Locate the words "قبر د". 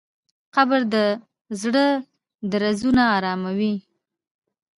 0.55-0.95